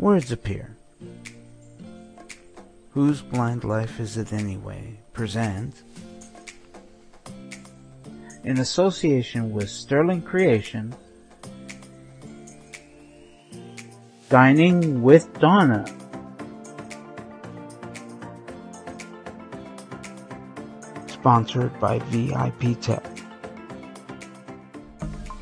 [0.00, 0.78] Words appear.
[2.92, 4.98] Whose blind life is it anyway?
[5.12, 5.82] Present
[8.42, 10.94] in association with Sterling Creation,
[14.30, 15.84] Dining with Donna.
[21.08, 23.04] Sponsored by VIP Tech.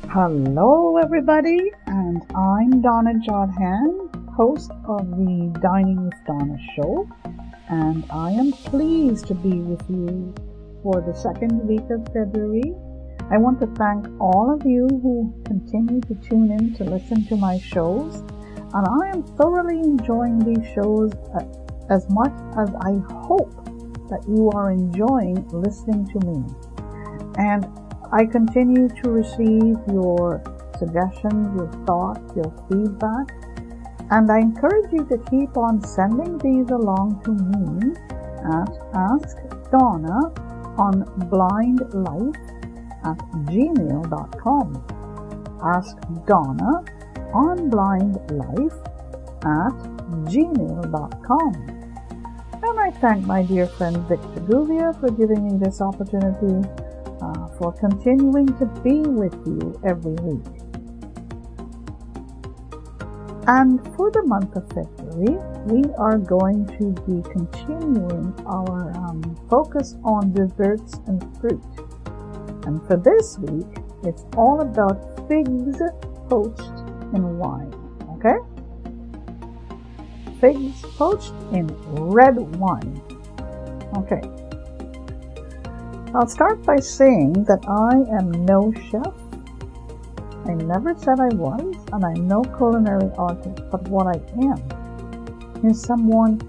[0.09, 4.08] Hello, everybody, and I'm Donna Jodhan,
[4.39, 7.05] host of the Dining with Donna show,
[7.67, 10.33] and I am pleased to be with you
[10.81, 12.73] for the second week of February.
[13.31, 17.35] I want to thank all of you who continue to tune in to listen to
[17.35, 18.23] my shows,
[18.73, 21.43] and I am thoroughly enjoying these shows uh,
[21.89, 22.95] as much as I
[23.27, 23.51] hope
[24.07, 26.39] that you are enjoying listening to me.
[27.35, 27.67] And
[28.13, 30.41] I continue to receive your
[30.79, 33.27] suggestions, your thoughts, your feedback,
[34.11, 37.93] and I encourage you to keep on sending these along to me
[38.43, 39.37] at Ask
[39.71, 40.33] Donna
[40.77, 42.35] on blindlife
[43.05, 43.17] at
[43.51, 44.67] gmail.com.
[45.63, 46.83] Ask Donna
[47.33, 48.79] on blindlife
[49.45, 49.77] at
[50.31, 51.53] gmail.com.
[52.61, 56.67] And I thank my dear friend Victor Guvia for giving me this opportunity
[57.21, 60.58] uh, for continuing to be with you every week.
[63.49, 69.95] And for the month of February, we are going to be continuing our um, focus
[70.03, 71.63] on desserts and fruit.
[72.67, 73.65] And for this week,
[74.03, 75.81] it's all about figs
[76.29, 76.77] poached
[77.15, 77.73] in wine.
[78.17, 78.37] Okay?
[80.39, 83.01] Figs poached in red wine.
[83.97, 84.21] Okay.
[86.13, 89.18] I'll start by saying that I am no chef.
[90.49, 91.61] I never said I was,
[91.93, 94.57] and I'm no culinary artist, but what I am
[95.63, 96.41] is someone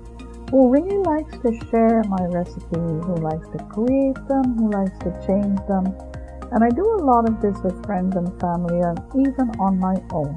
[0.50, 2.64] who really likes to share my recipes,
[3.04, 5.84] who likes to create them, who likes to change them.
[6.50, 9.96] And I do a lot of this with friends and family and even on my
[10.16, 10.32] own.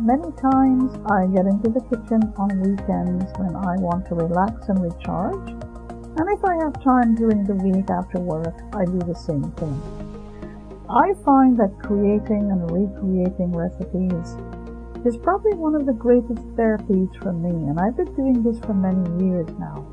[0.00, 4.80] Many times I get into the kitchen on weekends when I want to relax and
[4.82, 5.50] recharge.
[6.16, 10.01] And if I have time during the week after work, I do the same thing.
[10.92, 14.36] I find that creating and recreating recipes
[15.06, 18.74] is probably one of the greatest therapies for me, and I've been doing this for
[18.74, 19.86] many years now.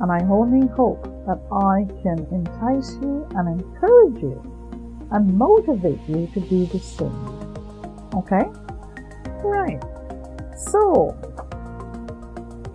[0.00, 4.38] And I only hope that I can entice you and encourage you
[5.10, 7.10] and motivate you to do the same.
[8.14, 8.46] Okay?
[9.42, 9.82] Right.
[10.56, 11.18] So,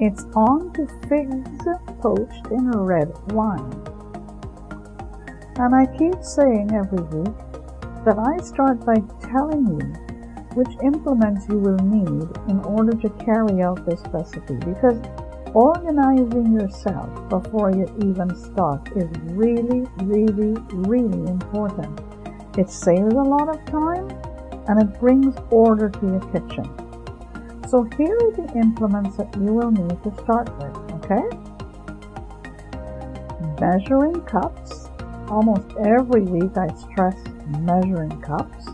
[0.01, 1.65] it's on to figs
[2.01, 3.96] poached in red wine.
[5.59, 7.37] And I keep saying every week
[8.05, 8.95] that I start by
[9.27, 10.07] telling you
[10.53, 14.99] which implements you will need in order to carry out this recipe because
[15.53, 21.99] organizing yourself before you even start is really, really, really important.
[22.57, 24.09] It saves a lot of time
[24.67, 26.65] and it brings order to your kitchen.
[27.67, 30.75] So here are the implements that you will need to start with,
[31.05, 31.27] okay?
[33.59, 34.86] Measuring cups.
[35.29, 37.17] Almost every week I stress
[37.59, 38.65] measuring cups.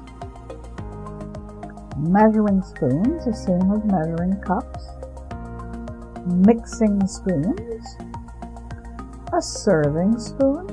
[1.98, 4.86] Measuring spoons, the same as measuring cups,
[6.28, 7.98] mixing spoons,
[9.34, 10.68] a serving spoon,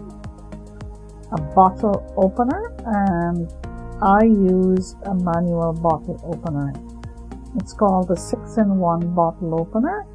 [1.33, 3.51] a bottle opener, and
[4.03, 6.75] I use a manual bottle opener.
[7.57, 10.07] It's called the 6-in-1 bottle opener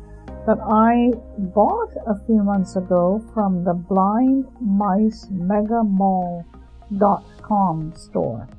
[0.45, 8.49] that I bought a few months ago from the Blind Mice Megamall.com store.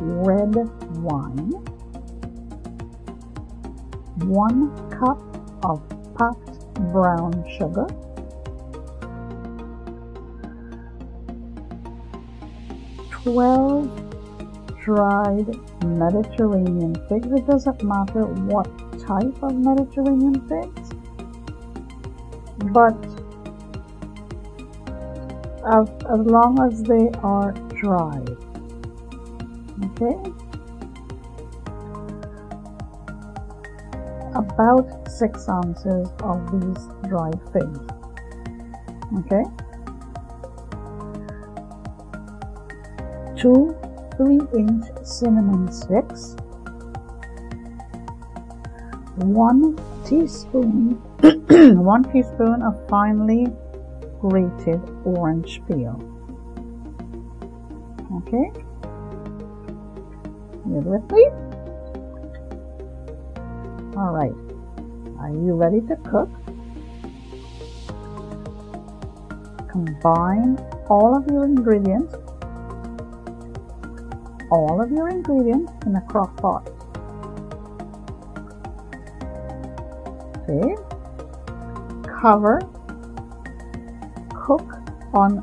[0.00, 0.56] red
[0.98, 1.52] wine,
[4.18, 5.22] 1 cup
[5.64, 5.80] of
[6.16, 7.86] puffed brown sugar,
[13.10, 13.88] twelve
[14.82, 15.48] dried
[15.84, 17.28] Mediterranean figs.
[17.30, 18.66] It doesn't matter what
[19.06, 20.85] type of Mediterranean figs,
[22.72, 22.96] but
[25.66, 28.22] as, as long as they are dry
[29.84, 30.16] Okay?
[34.34, 37.80] About 6 ounces of these dried figs.
[39.18, 39.44] Okay?
[43.36, 43.76] Two
[44.16, 46.36] 3 inch cinnamon sticks.
[49.16, 53.46] 1 teaspoon 1 teaspoon of finely
[54.20, 55.96] grated orange peel.
[58.18, 58.50] Okay?
[60.66, 61.24] You with me?
[63.96, 64.36] Alright.
[65.20, 66.30] Are you ready to cook?
[69.70, 70.58] Combine
[70.88, 72.14] all of your ingredients
[74.50, 76.75] all of your ingredients in a crock pot.
[80.48, 80.76] Okay.
[82.20, 82.60] Cover.
[84.34, 84.74] Cook
[85.12, 85.42] on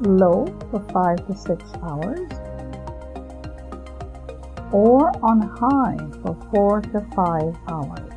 [0.00, 2.28] low for 5 to 6 hours
[4.72, 8.10] or on high for 4 to 5 hours.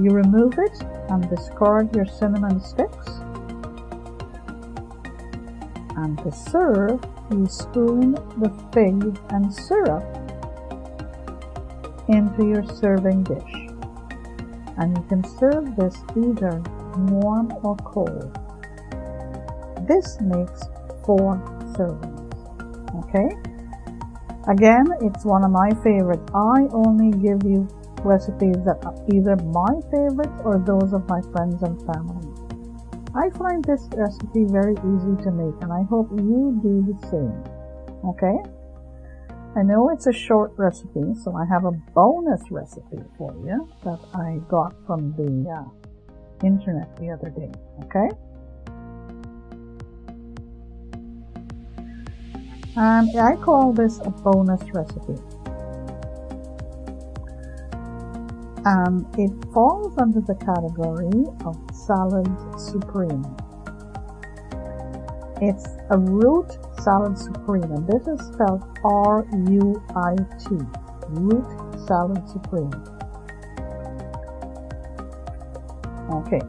[0.00, 3.08] You remove it and discard your cinnamon sticks
[5.96, 7.00] and to serve
[7.30, 10.04] you spoon the fig and syrup
[12.08, 13.63] into your serving dish
[14.78, 16.62] and you can serve this either
[17.10, 18.32] warm or cold.
[19.86, 20.62] This makes
[21.04, 21.36] four
[21.76, 22.24] servings.
[23.04, 23.28] Okay?
[24.48, 26.30] Again, it's one of my favorites.
[26.34, 27.68] I only give you
[28.04, 32.28] recipes that are either my favorites or those of my friends and family.
[33.14, 37.32] I find this recipe very easy to make and I hope you do the same.
[38.04, 38.36] Okay?
[39.56, 44.00] I know it's a short recipe, so I have a bonus recipe for you that
[44.14, 47.52] I got from the uh, internet the other day.
[47.84, 48.08] Okay?
[52.76, 55.22] And I call this a bonus recipe.
[58.64, 62.26] and it falls under the category of salad
[62.58, 63.24] supreme.
[65.42, 70.46] It's a root salad supreme, and this is spelled R-U-I-T,
[71.08, 71.46] root
[71.86, 72.70] salad supreme.
[76.12, 76.40] Okay.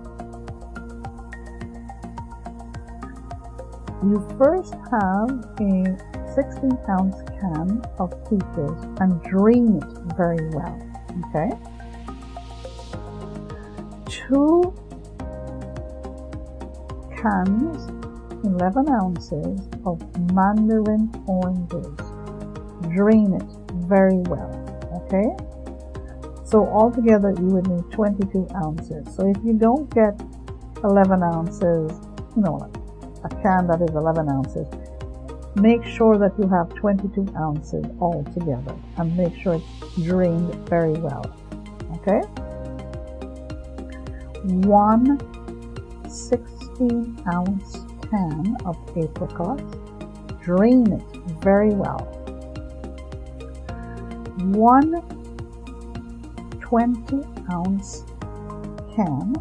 [4.04, 5.30] You first have
[5.62, 5.98] a
[6.36, 10.78] 16 ounce can of peaches and drain it very well.
[11.30, 11.50] Okay
[14.28, 14.74] two
[17.22, 17.92] cans,
[18.45, 20.00] 11 ounces of
[20.33, 21.88] mandarin oranges.
[22.94, 23.50] Drain it
[23.88, 24.53] very well,
[25.01, 25.36] okay?
[26.45, 29.15] So altogether you would need 22 ounces.
[29.15, 30.21] So if you don't get
[30.83, 31.92] 11 ounces,
[32.36, 32.71] you know,
[33.24, 34.68] a can that is 11 ounces,
[35.56, 41.25] make sure that you have 22 ounces altogether and make sure it's drained very well,
[41.95, 42.21] okay?
[44.46, 45.17] one
[46.08, 47.85] 16 ounce
[48.15, 49.63] can of apricots.
[50.41, 51.03] Drain it
[51.41, 52.00] very well.
[54.53, 55.01] One
[56.62, 58.03] 20 ounce
[58.95, 59.34] can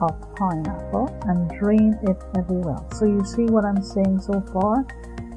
[0.00, 2.88] of pineapple and drain it very well.
[2.94, 4.86] So you see what I'm saying so far?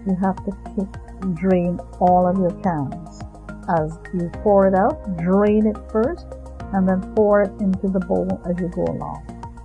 [0.07, 3.21] You have to drain all of your cans.
[3.67, 6.27] As you pour it out, drain it first
[6.73, 9.23] and then pour it into the bowl as you go along.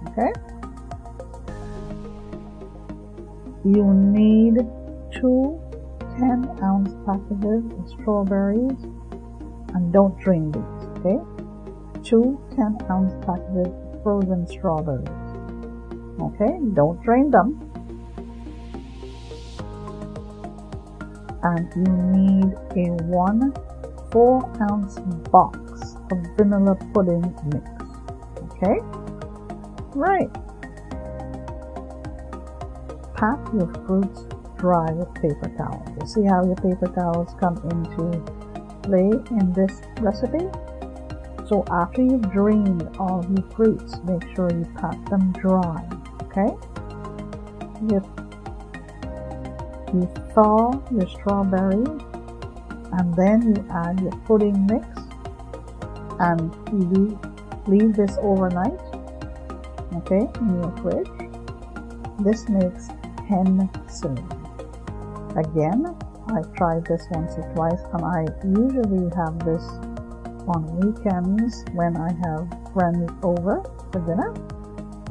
[0.08, 0.32] Okay?
[3.64, 4.56] You need
[5.12, 5.60] two
[6.18, 8.82] 10 ounce packages of strawberries
[9.74, 11.18] and don't drain these, okay?
[12.02, 15.08] Two 10 ounce packages of frozen strawberries.
[16.20, 17.60] Okay, don't drain them.
[21.42, 23.52] And you need a one
[24.10, 24.98] 4 ounce
[25.30, 27.68] box of vanilla pudding mix.
[28.52, 28.80] Okay?
[29.94, 30.30] Right.
[33.20, 34.24] Pat your fruits
[34.56, 35.86] dry with paper towels.
[36.00, 38.18] You see how your paper towels come into
[38.82, 40.48] play in this recipe?
[41.46, 45.86] So after you've drained all your fruits, make sure you pat them dry.
[46.22, 46.48] Okay?
[47.90, 48.00] You,
[49.92, 52.02] you thaw your strawberries
[52.92, 54.86] and then you add your pudding mix
[56.20, 57.20] and you
[57.66, 58.80] leave this overnight,
[59.96, 61.30] okay, in your fridge.
[62.20, 62.88] This makes
[63.30, 64.40] 10 servings.
[65.38, 65.96] Again,
[66.34, 69.62] I've tried this once or twice and I usually have this
[70.50, 74.34] on weekends when I have friends over for dinner.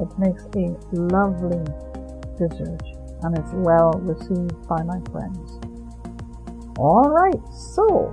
[0.04, 1.64] It makes a lovely
[2.36, 2.82] dessert
[3.22, 5.58] and it's well received by my friends.
[6.78, 7.40] Alright,
[7.74, 8.12] so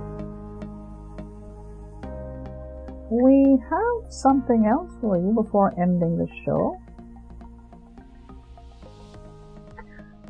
[3.10, 6.80] we have something else for you before ending the show.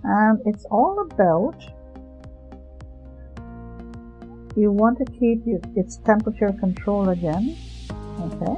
[0.05, 1.57] And it's all about
[4.59, 5.43] you want to keep
[5.77, 7.57] its temperature control again.
[8.21, 8.57] Okay.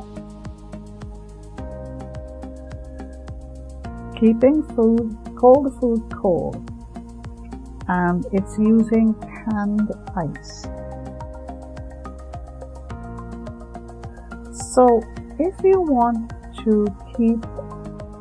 [4.19, 6.57] Keeping food, cold food cold.
[7.89, 10.63] And it's using canned ice.
[14.73, 15.03] So
[15.39, 16.33] if you want
[16.65, 17.45] to keep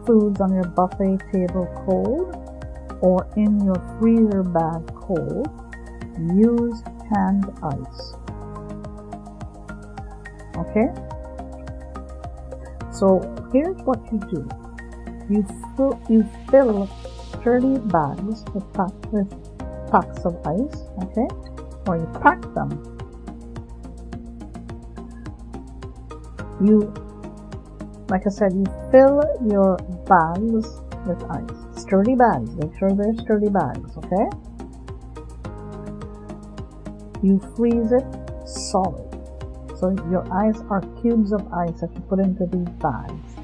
[0.05, 2.48] foods on your buffet table cold
[3.01, 5.47] or in your freezer bag cold,
[6.35, 8.13] use canned ice.
[10.57, 10.87] Okay?
[12.91, 13.19] So
[13.53, 14.47] here's what you do.
[15.29, 15.45] You
[15.77, 16.87] fill, you fill
[17.43, 19.29] 30 bags with, pack, with
[19.91, 21.27] packs of ice, okay?
[21.87, 22.99] Or you pack them
[26.61, 26.93] you
[28.09, 29.77] like I said you fill your
[30.07, 30.67] bags
[31.07, 32.51] with ice sturdy bags.
[32.55, 34.29] Make sure they're sturdy bags okay?
[37.23, 38.05] You freeze it
[38.47, 39.09] solid.
[39.79, 43.35] So your ice are cubes of ice that you put into these bags.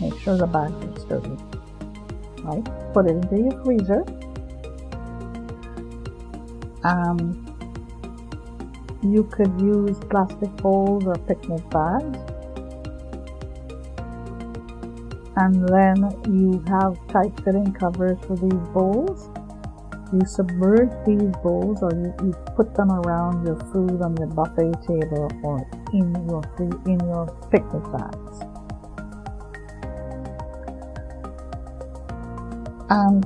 [0.00, 1.36] Make sure the bags are sturdy
[2.42, 2.92] right?
[2.92, 4.04] Put it into your freezer.
[6.84, 7.44] Um,
[9.02, 12.18] you could use plastic bowls or picnic bags
[15.38, 15.96] and then
[16.34, 19.30] you have tight fitting covers for these bowls.
[20.12, 24.74] You submerge these bowls or you, you put them around your food on your buffet
[24.82, 28.42] table or in your free, in your picnic bags.
[32.90, 33.22] And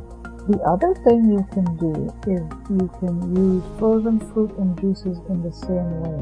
[0.52, 5.40] the other thing you can do is you can use frozen fruit and juices in
[5.42, 6.21] the same way.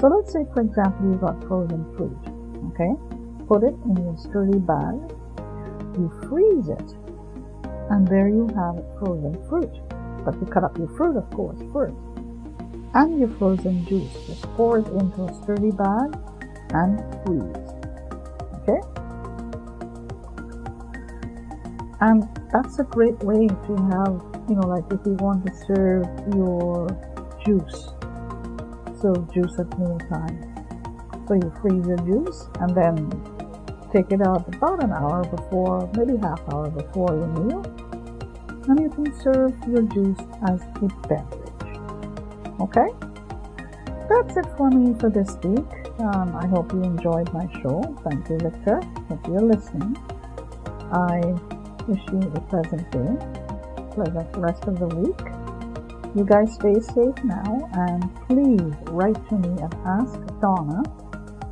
[0.00, 2.18] So let's say for example you've got frozen fruit,
[2.74, 3.07] okay?
[3.48, 4.94] Put it in your sturdy bag,
[5.96, 6.96] you freeze it,
[7.90, 9.72] and there you have frozen fruit.
[10.24, 11.96] But you cut up your fruit, of course, first.
[12.94, 14.12] And your frozen juice.
[14.26, 16.14] Just pour it into a sturdy bag
[16.70, 17.68] and freeze.
[18.60, 18.80] Okay?
[22.00, 26.06] And that's a great way to have, you know, like if you want to serve
[26.34, 26.86] your
[27.44, 27.88] juice,
[29.00, 30.44] serve juice at meal time.
[31.26, 33.37] So you freeze your juice and then
[33.92, 37.62] Take it out about an hour before, maybe half hour before your meal,
[38.68, 41.78] and you can serve your juice as a beverage.
[42.60, 42.88] Okay?
[44.10, 45.64] That's it for me for this week.
[46.00, 47.80] Um, I hope you enjoyed my show.
[48.04, 48.80] Thank you, Victor.
[49.08, 49.96] If you're listening,
[50.92, 51.20] I
[51.88, 53.16] wish you a pleasant day,
[53.94, 55.18] pleasant rest of the week.
[56.14, 60.82] You guys stay safe now, and please write to me at Ask Donna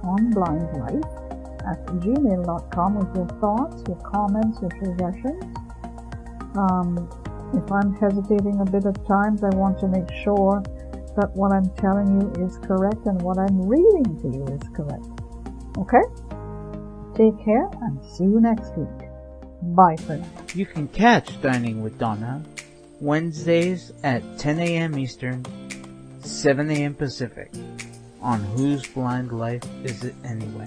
[0.04, 1.25] on Blind Life
[1.70, 5.42] at gmail.com with your thoughts, your comments, your suggestions.
[6.56, 7.08] Um,
[7.54, 10.62] if I'm hesitating a bit at times, I want to make sure
[11.16, 15.06] that what I'm telling you is correct and what I'm reading to you is correct.
[15.78, 16.02] Okay?
[17.16, 19.08] Take care and see you next week.
[19.74, 20.28] Bye for now.
[20.54, 22.42] You can catch Dining with Donna
[23.00, 24.98] Wednesdays at 10 a.m.
[24.98, 25.44] Eastern,
[26.20, 26.94] 7 a.m.
[26.94, 27.50] Pacific
[28.20, 30.66] on Whose Blind Life Is It Anyway?